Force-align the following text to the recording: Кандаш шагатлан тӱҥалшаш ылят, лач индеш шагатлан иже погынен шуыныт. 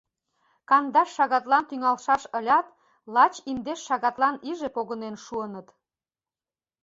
Кандаш 0.69 1.09
шагатлан 1.17 1.63
тӱҥалшаш 1.69 2.23
ылят, 2.37 2.67
лач 3.13 3.33
индеш 3.49 3.79
шагатлан 3.87 4.35
иже 4.49 4.69
погынен 4.75 5.15
шуыныт. 5.25 5.67